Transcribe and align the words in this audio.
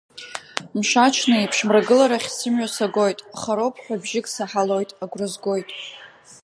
Мшаҽнеиԥш, 0.77 1.57
мрагыларахь 1.67 2.29
сымҩа 2.37 2.67
сагоит, 2.75 3.19
хароуп 3.39 3.75
ҳәа 3.83 3.95
бжьык 4.01 4.25
саҳалоит, 4.35 4.89
агәра 5.03 5.27
згоит. 5.33 5.69